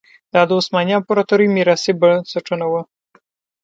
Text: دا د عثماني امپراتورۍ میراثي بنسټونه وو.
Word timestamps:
دا 0.33 0.41
د 0.49 0.51
عثماني 0.59 0.93
امپراتورۍ 0.99 1.47
میراثي 1.55 1.91
بنسټونه 2.01 2.65
وو. 2.71 2.81